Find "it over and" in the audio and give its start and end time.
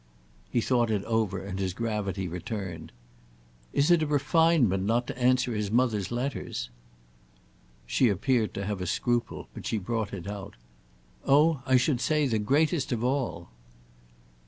0.89-1.59